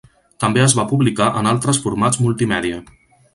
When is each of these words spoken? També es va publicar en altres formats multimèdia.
També 0.43 0.61
es 0.63 0.73
va 0.79 0.85
publicar 0.93 1.27
en 1.43 1.49
altres 1.51 1.81
formats 1.85 2.21
multimèdia. 2.25 2.81